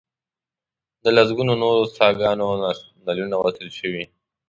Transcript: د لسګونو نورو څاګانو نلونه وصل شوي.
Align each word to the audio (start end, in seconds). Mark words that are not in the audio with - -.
د 1.03 1.05
لسګونو 1.15 1.53
نورو 1.63 1.83
څاګانو 1.97 2.47
نلونه 3.05 3.35
وصل 3.39 3.67
شوي. 3.79 4.03